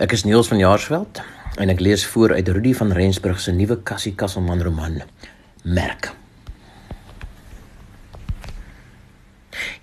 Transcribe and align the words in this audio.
Ek 0.00 0.14
is 0.16 0.22
Niels 0.24 0.48
van 0.48 0.56
Jaarsveld 0.56 1.18
en 1.60 1.68
ek 1.68 1.80
lees 1.84 2.06
voor 2.14 2.32
uit 2.32 2.48
Rudy 2.48 2.70
van 2.72 2.94
Rensburg 2.96 3.40
se 3.44 3.52
nuwe 3.52 3.76
Cassie 3.84 4.14
Kasselman 4.16 4.62
roman 4.64 5.02
Merk. 5.68 6.08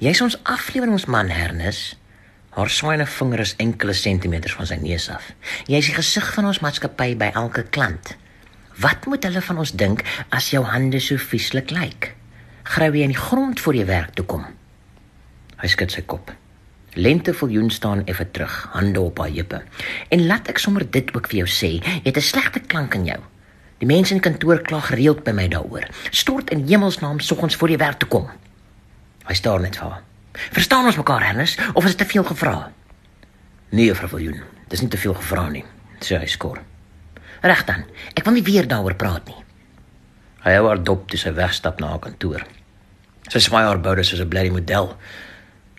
Jy's 0.02 0.24
ons 0.26 0.40
afleweringsman 0.50 1.30
Hernes. 1.30 1.94
Haar 2.58 2.74
swyne 2.74 3.06
vinger 3.06 3.46
is 3.46 3.53
enkele 3.62 3.94
sentimeters 3.94 4.58
van 4.58 4.72
sy 4.72 4.79
neus 4.81 5.06
af. 5.13 5.29
Jy's 5.69 5.92
die 5.92 5.97
gesig 5.99 6.33
van 6.33 6.49
ons 6.49 6.63
maatskappy 6.65 7.13
by 7.13 7.29
elke 7.37 7.67
klant. 7.69 8.15
Wat 8.81 9.05
moet 9.05 9.29
hulle 9.29 9.46
van 9.46 9.62
ons 9.62 9.78
dink 9.78 10.01
as 10.33 10.49
jou 10.49 10.65
hande 10.65 10.97
so 11.05 11.21
vieslik 11.21 11.69
lyk? 11.69 12.15
Grou 12.65 12.89
jy 12.89 13.05
in 13.05 13.13
die 13.13 13.26
grond 13.29 13.62
voor 13.62 13.78
jy 13.78 13.85
werk 13.85 14.17
toe 14.17 14.26
kom? 14.26 14.49
Hy 15.62 15.69
skud 15.69 15.94
sy 15.94 16.02
kop. 16.02 16.34
Lente 16.94 17.34
viljoen 17.34 17.70
staan 17.70 18.05
effe 18.05 18.31
terug, 18.31 18.67
hande 18.72 18.99
op 18.99 19.17
haar 19.17 19.30
heupe. 19.30 19.62
En 20.09 20.26
laat 20.26 20.48
ek 20.48 20.58
sommer 20.58 20.86
dit 20.91 21.14
ook 21.16 21.27
vir 21.27 21.38
jou 21.44 21.48
sê, 21.48 21.72
jy 21.84 22.02
het 22.04 22.18
'n 22.18 22.22
slegte 22.22 22.59
klank 22.59 22.94
in 22.94 23.05
jou. 23.05 23.20
Die 23.77 23.88
mense 23.88 24.14
in 24.14 24.22
die 24.22 24.30
kantoor 24.30 24.62
kla 24.62 24.80
gereeld 24.80 25.23
by 25.23 25.31
my 25.31 25.48
daaroor. 25.48 25.88
Stort 26.12 26.50
in 26.50 26.67
hemelsnaam 26.67 27.20
soggens 27.20 27.55
voor 27.55 27.70
jy 27.70 27.78
werk 27.78 28.00
toe 28.00 28.09
kom. 28.09 28.30
Hy 29.26 29.34
staar 29.34 29.59
net 29.59 29.78
vir 29.78 29.90
haar. 29.90 30.02
Verstaan 30.34 30.86
ons 30.86 30.98
mekaar, 30.98 31.22
Ernest, 31.22 31.59
of 31.73 31.86
is 31.86 31.95
dit 31.95 32.08
te 32.08 32.14
veel 32.14 32.23
gevra? 32.23 32.72
Nee, 33.70 33.86
juffrou 33.86 34.09
Viljoen, 34.09 34.42
dis 34.67 34.81
nie 34.81 34.90
te 34.90 34.98
veel 34.98 35.14
gevra 35.14 35.50
nie, 35.50 35.64
sê 36.00 36.17
hy 36.17 36.26
skor. 36.26 36.62
Reg 37.42 37.66
dan. 37.66 37.86
Ek 38.17 38.26
wil 38.26 38.34
nie 38.34 38.44
weer 38.44 38.67
daaroor 38.67 38.95
praat 39.00 39.28
nie. 39.30 39.38
Hy 40.44 40.56
hou 40.56 40.67
haar 40.67 40.84
dop 40.84 41.08
toe 41.12 41.20
sy 41.20 41.31
wegstap 41.36 41.80
na 41.80 41.94
haar 41.94 42.03
kantoor. 42.03 42.45
Sy 43.30 43.42
swaai 43.44 43.66
haar 43.67 43.81
boude 43.84 44.03
soos 44.03 44.20
'n 44.20 44.30
blerrie 44.30 44.52
model. 44.52 44.95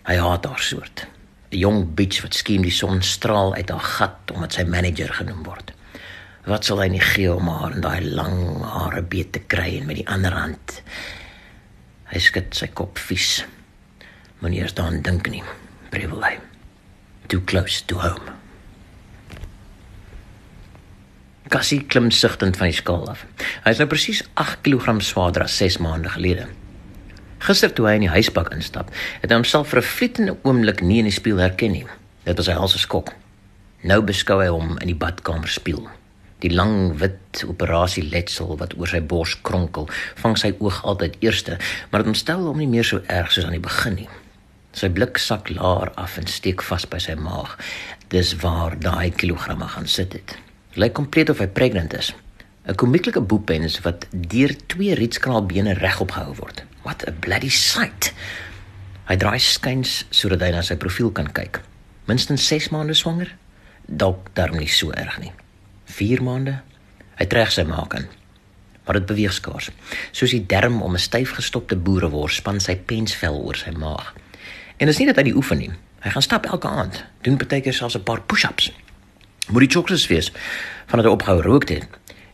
Hy 0.07 0.17
haat 0.17 0.45
haar 0.45 0.59
soort. 0.59 1.05
'n 1.51 1.57
Jong 1.57 1.95
bitch 1.95 2.21
wat 2.23 2.33
skien 2.33 2.63
die 2.63 2.71
son 2.71 3.01
straal 3.01 3.53
uit 3.55 3.69
haar 3.69 3.87
gat 3.97 4.31
omdat 4.33 4.53
sy 4.53 4.63
manager 4.63 5.13
genoem 5.13 5.43
word. 5.43 5.73
Wat 6.47 6.65
sal 6.65 6.79
hy 6.81 6.87
nie 6.87 7.03
gee 7.03 7.29
om 7.33 7.47
haar 7.47 7.75
in 7.75 7.83
daai 7.83 8.01
lang 8.01 8.63
hare 8.63 9.01
beet 9.01 9.33
te 9.35 9.39
kry 9.39 9.77
en 9.77 9.85
met 9.85 9.99
die 9.99 10.07
ander 10.07 10.33
hand. 10.33 10.81
Hy 12.11 12.19
skud 12.19 12.55
sy 12.55 12.67
kop 12.67 12.97
vies. 12.97 13.43
Moenie 14.39 14.63
eers 14.63 14.73
daaraan 14.73 15.03
dink 15.05 15.29
nie. 15.29 15.43
Brevel 15.91 16.23
hy. 16.23 16.39
Too 17.27 17.43
close 17.45 17.83
to 17.85 17.99
home. 18.01 18.33
Cassie 21.51 21.83
klim 21.83 22.09
sigtend 22.15 22.57
van 22.57 22.71
die 22.71 22.77
skaal 22.79 23.09
af. 23.11 23.25
Hy 23.65 23.75
is 23.75 23.79
nou 23.83 23.89
presies 23.91 24.23
8 24.39 24.63
kg 24.63 24.97
swaarder 25.03 25.43
as 25.43 25.57
6 25.59 25.81
maande 25.83 26.09
gelede. 26.09 26.47
Gister 27.41 27.71
toe 27.73 27.87
hy 27.89 27.95
in 27.97 28.03
die 28.05 28.13
huisbak 28.13 28.51
instap, 28.53 28.91
het 29.23 29.31
hy 29.31 29.39
homself 29.39 29.71
vir 29.71 29.81
'n 29.81 29.89
flitende 29.89 30.35
oomblik 30.45 30.81
nie 30.85 30.99
in 30.99 31.09
die 31.09 31.15
spieël 31.15 31.41
herken 31.41 31.71
nie. 31.71 31.85
Dit 32.23 32.37
was 32.37 32.47
hy 32.47 32.53
al 32.53 32.67
se 32.67 32.77
skok. 32.77 33.13
Nou 33.83 34.01
beskou 34.01 34.37
hy 34.41 34.47
hom 34.47 34.77
in 34.77 34.87
die 34.87 34.95
badkamer 34.95 35.49
spieël. 35.49 35.89
Die 36.41 36.53
lang 36.53 36.99
wit 36.99 37.43
operasie 37.47 38.03
letsel 38.03 38.57
wat 38.57 38.77
oor 38.77 38.87
sy 38.87 39.01
bors 39.01 39.35
kronkel, 39.41 39.89
vang 40.21 40.37
sy 40.37 40.53
oog 40.59 40.83
altyd 40.83 41.17
eerste, 41.19 41.57
maar 41.89 42.03
dit 42.03 42.13
ontstel 42.13 42.45
hom 42.45 42.57
nie 42.57 42.67
meer 42.67 42.85
so 42.85 43.01
erg 43.07 43.31
soos 43.31 43.45
aan 43.45 43.57
die 43.57 43.59
begin 43.59 43.95
nie. 43.95 44.09
Sy 44.73 44.89
blik 44.89 45.17
sak 45.17 45.49
laer 45.49 45.91
af 45.97 46.17
en 46.17 46.27
steek 46.27 46.61
vas 46.61 46.85
by 46.85 46.97
sy 46.97 47.15
maag. 47.15 47.57
Dis 48.09 48.35
waar 48.35 48.79
daai 48.79 49.11
kilogramme 49.11 49.67
gaan 49.67 49.87
sit 49.87 50.13
het. 50.13 50.37
Lyk 50.75 50.93
kompleet 50.93 51.29
of 51.29 51.39
hy 51.39 51.47
pregnant 51.47 51.93
is. 51.93 52.13
'n 52.67 52.75
Komieklike 52.75 53.21
boepens 53.21 53.79
wat 53.81 54.05
deur 54.11 54.55
twee 54.65 54.93
rietskraalbene 54.95 55.73
regop 55.73 56.11
gehou 56.11 56.35
word. 56.35 56.63
What 56.81 57.07
a 57.07 57.11
bloody 57.11 57.49
sight. 57.49 58.13
Hy 59.09 59.15
draai 59.17 59.39
skuins 59.39 60.05
sodat 60.09 60.41
hy 60.45 60.51
na 60.53 60.61
sy 60.61 60.77
profiel 60.77 61.11
kan 61.11 61.31
kyk. 61.33 61.61
Minstens 62.05 62.45
6 62.47 62.69
maande 62.69 62.93
swanger? 62.93 63.33
Dalk 63.85 64.29
darm 64.37 64.57
nie 64.57 64.69
so 64.69 64.91
erg 64.91 65.17
nie. 65.19 65.31
4 65.85 66.21
maande? 66.21 66.59
Hy 67.17 67.25
trek 67.25 67.51
sy 67.51 67.65
maak 67.65 67.93
in. 67.97 68.05
Maar 68.85 68.99
dit 68.99 69.09
beweeg 69.09 69.33
skaars. 69.33 69.71
Soos 70.11 70.31
die 70.31 70.45
derm 70.45 70.81
om 70.81 70.93
'n 70.93 70.99
styf 70.99 71.31
gestopte 71.31 71.75
boerewors 71.75 72.35
span 72.35 72.59
sy 72.59 72.75
pensvel 72.75 73.41
oor 73.41 73.55
sy 73.55 73.71
maag. 73.71 74.13
En 74.77 74.87
dis 74.87 74.97
nie 74.97 75.07
dat 75.07 75.15
hy 75.15 75.23
die 75.23 75.35
oefen 75.35 75.57
nie. 75.57 75.71
Hy 76.01 76.09
gaan 76.09 76.21
stap 76.21 76.45
elke 76.45 76.67
aand, 76.67 77.03
doen 77.21 77.37
partykeer 77.37 77.73
selfs 77.73 77.95
'n 77.95 78.03
paar 78.03 78.21
push-ups. 78.21 78.71
Moet 79.49 79.59
die 79.59 79.69
chocolates 79.69 80.07
wees 80.07 80.31
vandat 80.87 81.05
hy 81.05 81.11
ophou 81.11 81.41
rook 81.41 81.69
het, 81.69 81.87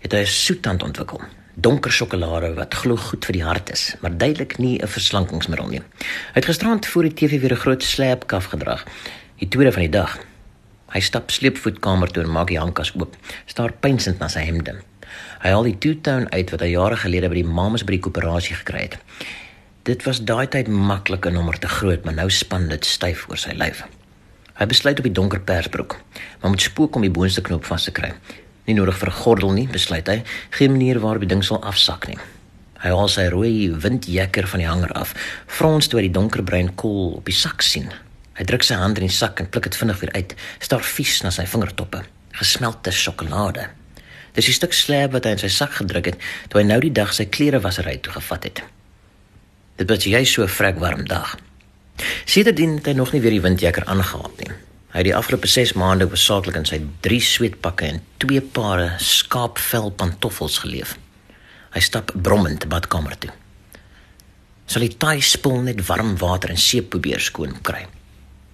het 0.07 0.15
hy 0.15 0.23
'n 0.23 0.31
soettand 0.31 0.83
ontwikkel. 0.83 1.21
Donker 1.53 1.91
sjokolade 1.91 2.53
wat 2.53 2.73
glo 2.73 2.95
goed 2.95 3.25
vir 3.25 3.33
die 3.33 3.43
hart 3.43 3.71
is, 3.71 3.95
maar 3.99 4.17
duidelik 4.17 4.57
nie 4.57 4.79
'n 4.79 4.87
verslankingsmiddel 4.87 5.67
nie. 5.67 5.81
Hy 6.31 6.39
het 6.39 6.45
gisterand 6.45 6.85
voor 6.85 7.03
die 7.03 7.13
TV 7.13 7.41
weer 7.41 7.51
'n 7.51 7.63
groot 7.65 7.83
slaapkaf 7.83 8.45
gedrag, 8.45 8.85
die 9.35 9.47
tweede 9.47 9.71
van 9.71 9.81
die 9.81 9.91
dag. 9.91 10.17
Hy 10.87 10.99
stap 10.99 11.31
sleepvoetkamer 11.31 12.11
toe 12.11 12.23
en 12.23 12.31
maak 12.31 12.47
die 12.47 12.59
handkas 12.59 12.93
oop, 12.95 13.15
staar 13.45 13.71
pynsend 13.71 14.19
na 14.19 14.27
sy 14.27 14.39
hemde. 14.39 14.75
Hy 15.41 15.49
haal 15.49 15.63
die 15.63 15.77
two-tone 15.77 16.29
uit 16.29 16.49
wat 16.49 16.59
hy 16.59 16.67
jare 16.67 16.95
gelede 16.95 17.29
by 17.29 17.35
die 17.35 17.43
Mamas 17.43 17.83
by 17.83 17.91
die 17.91 17.99
koöperasie 17.99 18.55
gekry 18.55 18.81
het. 18.81 18.97
Dit 19.83 20.03
was 20.03 20.23
daai 20.23 20.47
tyd 20.47 20.67
maklik 20.67 21.25
'n 21.25 21.33
nommer 21.33 21.59
te 21.59 21.67
groot, 21.67 22.05
maar 22.05 22.13
nou 22.13 22.29
span 22.29 22.67
dit 22.67 22.85
styf 22.85 23.25
oor 23.29 23.37
sy 23.37 23.51
lyf. 23.51 23.83
Hy 24.53 24.65
besluit 24.65 24.97
op 24.97 25.03
die 25.03 25.13
donker 25.13 25.39
persbroek, 25.39 25.99
maar 26.41 26.49
moet 26.49 26.61
spook 26.61 26.95
om 26.95 27.01
die 27.01 27.11
boonste 27.11 27.41
knoop 27.41 27.65
vas 27.65 27.83
te 27.83 27.91
kry. 27.91 28.13
Nie 28.67 28.75
nodig 28.75 28.97
vir 28.99 29.09
'n 29.09 29.19
gordel 29.23 29.51
nie, 29.51 29.67
besluit 29.67 30.07
hy, 30.07 30.23
geen 30.49 30.71
manier 30.71 30.99
waarop 30.99 31.21
die 31.23 31.33
ding 31.33 31.43
sal 31.43 31.63
afsak 31.63 32.07
nie. 32.07 32.17
Hy 32.83 32.89
haal 32.89 33.07
sy 33.07 33.27
rooi 33.31 33.71
windjekker 33.71 34.47
van 34.47 34.59
die 34.59 34.67
hanger 34.67 34.91
af, 34.93 35.13
frons 35.47 35.87
toe 35.87 35.99
hy 35.99 36.07
die 36.07 36.17
donkerbruin 36.19 36.75
kool 36.75 37.15
op 37.17 37.25
die 37.25 37.33
sak 37.33 37.61
sien. 37.61 37.89
Hy 38.37 38.43
druk 38.43 38.63
sy 38.63 38.75
hand 38.75 38.99
in 38.99 39.07
die 39.07 39.13
sak 39.13 39.39
en 39.39 39.49
pluk 39.49 39.63
dit 39.63 39.75
vinnig 39.75 39.99
weer 39.99 40.11
uit, 40.13 40.35
staar 40.59 40.83
vies 40.83 41.23
na 41.23 41.31
sy 41.31 41.45
vingertoppe, 41.45 42.03
gesmelte 42.37 42.91
sjokolade. 42.91 43.69
Dis 44.33 44.47
'n 44.47 44.53
stuk 44.53 44.73
slaap 44.73 45.11
wat 45.13 45.25
hy 45.25 45.31
in 45.31 45.39
sy 45.39 45.47
sak 45.47 45.71
gedruk 45.71 46.05
het 46.05 46.17
toe 46.49 46.61
hy 46.61 46.67
nou 46.67 46.79
die 46.79 46.91
dag 46.91 47.13
sy 47.13 47.25
klere 47.25 47.59
wasery 47.59 47.97
toe 47.97 48.13
gevat 48.13 48.43
het. 48.43 48.63
Dit 49.77 49.89
was 49.89 50.03
jy 50.03 50.23
so 50.25 50.43
'n 50.43 50.47
vrek 50.47 50.79
warm 50.79 51.05
dag. 51.05 51.37
Sedertdien 52.25 52.75
het 52.75 52.85
hy 52.85 52.93
nog 52.93 53.13
nie 53.13 53.21
weer 53.21 53.31
die 53.31 53.41
windjakker 53.41 53.85
aangehad 53.85 54.37
nie. 54.37 54.66
Hy 54.87 55.01
het 55.01 55.09
die 55.09 55.15
afgelope 55.15 55.49
6 55.51 55.73
maande 55.75 56.07
besaaklik 56.07 56.55
in 56.55 56.65
sy 56.65 56.77
drie 57.03 57.19
sweetpakke 57.19 57.89
en 57.89 57.99
twee 58.23 58.39
pare 58.41 58.93
skaapvel 59.03 59.91
pantoffels 59.99 60.61
geleef. 60.63 60.95
Hy 61.75 61.81
stap 61.83 62.13
brommend 62.23 62.69
badkamer 62.71 63.17
toe. 63.19 63.33
Sal 64.67 64.85
die 64.85 64.95
taai 64.95 65.19
spoel 65.23 65.59
net 65.65 65.83
warm 65.89 66.15
water 66.21 66.53
en 66.53 66.59
seep 66.59 66.89
probeer 66.93 67.19
skoon 67.23 67.59
kry. 67.67 67.83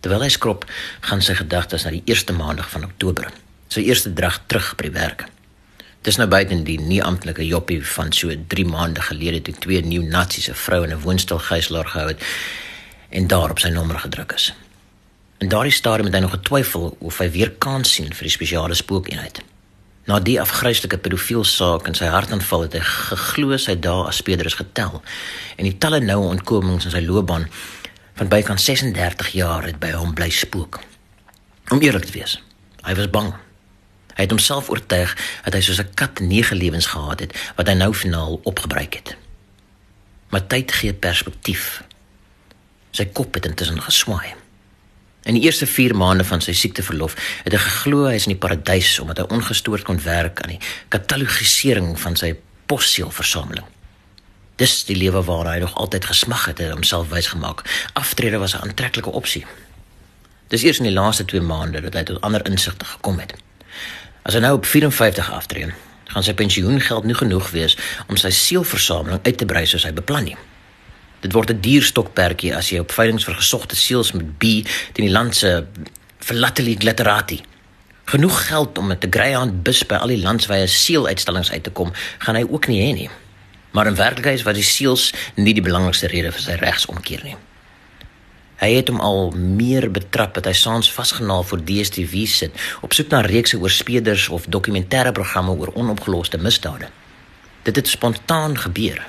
Terwyl 0.02 0.26
hy 0.26 0.32
skrob, 0.34 0.66
gaan 1.06 1.22
sy 1.24 1.38
gedagtes 1.38 1.86
na 1.86 1.94
die 1.94 2.04
eerste 2.10 2.34
maandag 2.36 2.68
van 2.74 2.90
Oktober. 2.90 3.30
Sy 3.70 3.86
eerste 3.86 4.12
drag 4.18 4.42
terug 4.50 4.74
by 4.78 4.90
die 4.90 4.98
werk. 4.98 5.24
Dis 6.04 6.18
nou 6.20 6.28
buite 6.28 6.58
die 6.68 6.80
nie 6.82 7.00
amptelike 7.00 7.46
joppie 7.48 7.80
van 7.94 8.12
so 8.12 8.34
3 8.34 8.66
maande 8.68 9.06
gelede 9.06 9.46
toe 9.46 9.56
twee 9.64 9.86
nuwe 9.86 10.10
naziese 10.10 10.58
vroue 10.58 10.90
in 10.90 10.98
'n 10.98 11.04
woonstel 11.06 11.40
gijslaar 11.40 11.88
gehou 11.88 12.08
het 12.10 12.22
en 13.10 13.28
daar 13.28 13.52
op 13.52 13.60
sy 13.60 13.70
nommer 13.70 14.00
gedruk 14.00 14.34
is. 14.34 14.54
In 15.44 15.50
daardie 15.50 15.74
stadium 15.76 16.06
het 16.06 16.14
hy 16.16 16.22
nog 16.24 16.32
getwyfel 16.32 16.98
of 17.04 17.18
hy 17.20 17.26
weer 17.32 17.50
kans 17.60 17.90
sien 17.98 18.14
vir 18.16 18.30
die 18.30 18.32
spesiale 18.32 18.76
spookeenheid. 18.80 19.42
Na 20.08 20.22
die 20.24 20.38
afgryslike 20.40 20.96
pedofiel 21.04 21.44
saak 21.44 21.90
in 21.90 21.98
sy 22.00 22.08
hartaanval 22.08 22.62
het 22.64 22.78
hy 22.78 22.84
geglo 22.88 23.58
sy 23.60 23.74
dae 23.76 24.06
as 24.08 24.22
speler 24.22 24.48
is 24.48 24.56
getel 24.56 25.02
en 25.02 25.68
die 25.68 25.76
talle 25.84 26.00
noue 26.00 26.30
ontkomings 26.30 26.88
in 26.88 26.94
sy 26.94 27.02
loopbaan 27.04 27.50
van 28.22 28.32
bykans 28.32 28.64
36 28.70 29.34
jaar 29.36 29.68
het 29.68 29.82
by 29.84 29.90
hom 29.98 30.14
bly 30.16 30.30
spook. 30.32 30.80
Om 31.76 31.84
eerlik 31.84 32.08
te 32.08 32.16
wees, 32.16 32.38
hy 32.88 32.96
was 32.96 33.12
bang. 33.12 33.34
Hy 34.14 34.24
het 34.24 34.32
homself 34.32 34.70
oortuig 34.72 35.12
dat 35.44 35.58
hy 35.58 35.62
soos 35.66 35.82
'n 35.84 35.92
kat 36.00 36.22
nege 36.24 36.56
lewens 36.56 36.88
gehad 36.94 37.20
het 37.20 37.36
wat 37.60 37.68
hy 37.68 37.76
nou 37.76 37.92
finaal 37.92 38.40
opgebruik 38.44 38.96
het. 38.96 39.18
Maar 40.32 40.48
tyd 40.48 40.72
gee 40.72 40.94
perspektief. 40.94 41.84
Sy 42.92 43.06
kop 43.12 43.34
het 43.34 43.46
intussen 43.46 43.82
geswaai. 43.82 44.40
In 45.24 45.34
die 45.34 45.44
eerste 45.44 45.68
4 45.68 45.96
maande 45.96 46.24
van 46.28 46.42
sy 46.44 46.52
siekteverlof 46.52 47.14
het 47.46 47.54
hy 47.56 47.60
geglo 47.64 48.08
hy 48.10 48.18
is 48.20 48.26
in 48.28 48.34
die 48.34 48.42
paradys 48.44 48.98
omdat 49.00 49.22
hy 49.22 49.38
ongestoord 49.38 49.86
kon 49.88 50.02
werk 50.04 50.42
aan 50.44 50.58
die 50.58 50.64
katalogisering 50.92 51.94
van 52.00 52.18
sy 52.20 52.34
possielversameling. 52.68 53.64
Dis 54.60 54.82
die 54.86 54.98
lewe 55.00 55.24
waar 55.24 55.48
hy 55.54 55.62
nog 55.64 55.78
altyd 55.80 56.10
gesmag 56.12 56.46
het 56.52 56.60
en 56.60 56.76
homself 56.76 57.08
wys 57.14 57.32
gemaak. 57.32 57.64
Aftrede 57.94 58.38
was 58.38 58.56
'n 58.56 58.68
aantreklike 58.68 59.10
opsie. 59.10 59.46
Dis 60.48 60.64
eers 60.64 60.78
in 60.78 60.92
die 60.92 60.94
laaste 61.00 61.26
2 61.26 61.42
maande 61.42 61.82
dat 61.82 61.94
hy 61.94 62.04
tot 62.04 62.22
ander 62.22 62.46
insigte 62.46 62.86
gekom 62.86 63.20
het. 63.20 63.34
As 64.22 64.34
hy 64.34 64.40
nou 64.40 64.56
op 64.56 64.66
54 64.66 65.32
aftree, 65.32 65.74
gaan 66.08 66.24
sy 66.24 66.34
pensioengeld 66.34 67.04
nie 67.04 67.16
genoeg 67.16 67.50
wees 67.52 67.78
om 68.08 68.18
sy 68.18 68.30
sielversameling 68.30 69.20
uit 69.24 69.38
te 69.38 69.46
brei 69.46 69.66
soos 69.66 69.84
hy 69.84 69.94
beplan 69.94 70.24
nie. 70.24 70.38
Dit 71.24 71.32
word 71.32 71.50
'n 71.52 71.62
dierstokperdjie 71.64 72.56
as 72.56 72.70
jy 72.70 72.80
op 72.84 72.92
veilinge 72.92 73.24
vir 73.24 73.40
gesogte 73.40 73.76
seels 73.76 74.12
met 74.12 74.38
B 74.38 74.44
teen 74.92 75.08
die 75.08 75.10
land 75.10 75.36
se 75.36 75.66
verlattelie 76.20 76.78
glitterati. 76.78 77.42
Genoeg 78.06 78.48
geld 78.48 78.78
om 78.78 78.88
met 78.88 79.06
'n 79.06 79.12
greyhound 79.12 79.64
bus 79.64 79.86
by 79.86 79.96
al 79.96 80.08
die 80.08 80.22
landswye 80.22 80.68
seeluitstallings 80.68 81.52
uit 81.52 81.64
te 81.64 81.70
kom, 81.70 81.92
gaan 82.18 82.36
hy 82.36 82.46
ook 82.50 82.68
nie 82.68 82.82
hê 82.82 82.94
nie. 82.94 83.10
Maar 83.72 83.88
in 83.88 83.96
werklikheid 83.96 84.44
was 84.44 84.54
die 84.54 84.64
seels 84.64 85.14
nie 85.36 85.54
die 85.54 85.64
belangrikste 85.64 86.08
rede 86.08 86.32
vir 86.32 86.42
sy 86.42 86.52
regsomkeer 86.52 87.24
nie. 87.24 87.36
Hy 88.56 88.70
het 88.76 88.88
hom 88.88 89.00
al 89.00 89.32
meer 89.32 89.92
betrap 89.92 90.34
dat 90.34 90.46
hy 90.46 90.54
saans 90.54 90.92
vasgenaal 90.92 91.44
voor 91.44 91.64
DStv 91.66 92.28
sit 92.28 92.52
op 92.82 92.94
soek 92.94 93.10
na 93.10 93.22
reekse 93.22 93.58
oor 93.60 93.70
speeders 93.70 94.30
of 94.30 94.46
dokumentêre 94.46 95.12
programme 95.12 95.52
oor 95.52 95.74
onopgeloste 95.74 96.38
misdade. 96.38 96.88
Dit 97.64 97.76
het 97.76 97.88
spontaan 97.88 98.58
gebeur, 98.58 99.02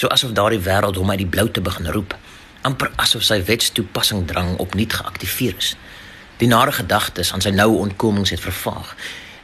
so 0.00 0.08
asof 0.08 0.32
daardie 0.32 0.62
wêreld 0.64 0.96
hom 0.96 1.10
uit 1.12 1.20
die 1.20 1.28
blou 1.28 1.46
te 1.52 1.60
begin 1.60 1.90
roep, 1.92 2.14
amper 2.64 2.88
asof 3.04 3.24
sy 3.26 3.40
wetstoepassing 3.44 4.24
drang 4.30 4.54
opnuut 4.62 4.94
geaktiveer 4.96 5.56
is. 5.60 5.74
Die 6.40 6.48
nare 6.48 6.72
gedagtes 6.72 7.34
aan 7.36 7.44
sy 7.44 7.52
noue 7.52 7.82
ontkomings 7.84 8.32
het 8.32 8.40
vervaag 8.40 8.94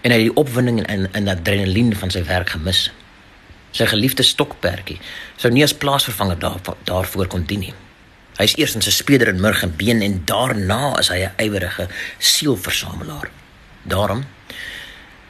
en 0.00 0.14
hy 0.14 0.20
het 0.20 0.28
die 0.28 0.38
opwinding 0.40 0.78
en, 0.86 1.08
en 1.18 1.28
adrenalien 1.28 1.90
van 2.00 2.12
sy 2.14 2.22
werk 2.24 2.54
gemis. 2.54 2.86
Sy 3.76 3.88
geliefde 3.90 4.24
stokperdjie 4.24 4.96
sou 5.36 5.50
nie 5.52 5.64
as 5.66 5.76
plaasvervanger 5.76 6.38
daar, 6.40 6.62
daarvoor 6.88 7.28
kon 7.32 7.44
dien 7.44 7.66
nie. 7.66 7.74
Hy 8.38 8.46
is 8.48 8.56
eers 8.60 8.76
in 8.78 8.84
sy 8.84 8.94
speder 8.94 9.32
in 9.32 9.42
murg 9.42 9.64
en 9.64 9.74
been 9.76 10.00
en 10.04 10.22
daarna 10.28 10.94
is 11.00 11.10
hy 11.12 11.24
'n 11.24 11.36
ywerige 11.42 11.88
sielversamelaar. 12.18 13.28
Daarom 13.84 14.24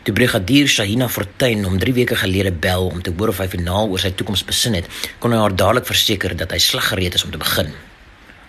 Die 0.06 0.14
brigadier 0.14 0.68
Shahina 0.70 1.08
Fortuin 1.10 1.64
om 1.66 1.80
3 1.82 1.92
weke 1.96 2.14
gelede 2.14 2.52
bel 2.52 2.84
om 2.92 3.00
te 3.02 3.10
hoor 3.18 3.32
of 3.32 3.40
hy 3.42 3.48
finaal 3.50 3.88
oor 3.90 3.98
sy 3.98 4.12
toekoms 4.14 4.44
besin 4.46 4.76
het, 4.78 4.86
kon 5.18 5.32
hy 5.34 5.40
haar 5.40 5.54
dadelik 5.58 5.88
verseker 5.88 6.36
dat 6.38 6.52
hy 6.54 6.60
slaggereed 6.62 7.16
is 7.18 7.24
om 7.26 7.32
te 7.34 7.40
begin. 7.42 7.72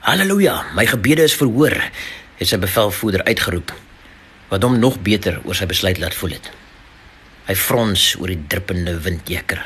Halleluja, 0.06 0.54
my 0.78 0.86
gebede 0.86 1.24
is 1.26 1.34
verhoor, 1.34 1.74
het 2.38 2.52
sy 2.52 2.60
bevelvoerder 2.62 3.24
uitgeroep, 3.26 3.74
wat 4.52 4.68
hom 4.68 4.78
nog 4.78 5.00
beter 5.02 5.40
oor 5.48 5.58
sy 5.58 5.66
besluit 5.66 5.98
laat 5.98 6.14
voel 6.20 6.36
het. 6.38 6.52
Hy 7.48 7.56
frons 7.58 8.04
oor 8.22 8.30
die 8.30 8.44
druppende 8.52 8.94
windjeker. 9.02 9.64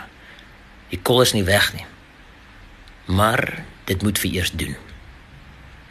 Die 0.94 1.00
kol 1.04 1.26
is 1.26 1.34
nie 1.36 1.44
weg 1.44 1.74
nie. 1.76 1.84
Maar 3.12 3.66
dit 3.90 4.06
moet 4.06 4.22
vir 4.22 4.38
eers 4.38 4.54
doen. 4.56 4.78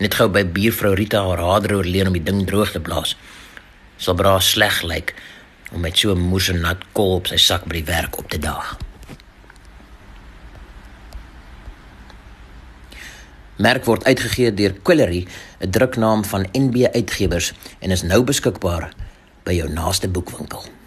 Net 0.01 0.17
gou 0.17 0.31
by 0.33 0.47
buurvrou 0.49 0.95
Rita 0.97 1.21
haar 1.27 1.45
hader 1.45 1.77
oorleen 1.77 2.09
om 2.09 2.17
die 2.17 2.25
ding 2.25 2.41
droog 2.49 2.73
te 2.73 2.81
blaas. 2.81 3.19
Sal 4.01 4.17
bra 4.17 4.39
sleg 4.41 4.81
lyk 4.89 5.13
om 5.73 5.81
met 5.81 5.99
so 5.99 6.15
'n 6.15 6.19
moerse 6.19 6.53
nat 6.53 6.79
kol 6.93 7.15
op 7.15 7.27
sy 7.27 7.37
sak 7.37 7.65
by 7.65 7.73
die 7.73 7.85
werk 7.85 8.19
op 8.19 8.29
te 8.29 8.39
daag. 8.39 8.77
Merk 13.57 13.85
word 13.85 14.05
uitgegee 14.05 14.55
deur 14.55 14.73
Quillery, 14.83 15.27
'n 15.61 15.71
druknaam 15.71 16.25
van 16.25 16.49
NB 16.53 16.89
Uitgewers 16.93 17.53
en 17.79 17.91
is 17.91 18.03
nou 18.03 18.25
beskikbaar 18.25 18.93
by 19.45 19.53
jou 19.53 19.69
naaste 19.69 20.09
boekwinkel. 20.09 20.80